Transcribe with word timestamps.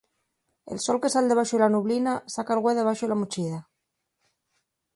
El 0.75 0.79
sol 0.85 0.99
que 1.03 1.11
sal 1.15 1.29
debaxo 1.31 1.59
la 1.63 1.67
nublina, 1.75 2.15
saca'l 2.37 2.63
güe 2.65 2.73
debaxo 2.79 3.11
la 3.11 3.19
muḷḷida 3.21 3.61